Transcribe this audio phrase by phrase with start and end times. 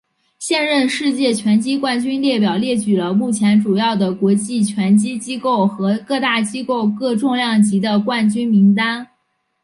[0.39, 9.07] 现任世界拳击冠军列表列举了目前主要的国际拳击机构和各大机构各重量级的冠军名单。